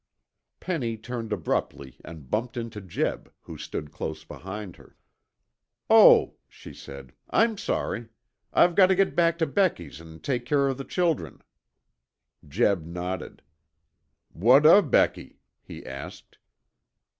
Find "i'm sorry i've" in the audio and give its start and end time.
7.29-8.73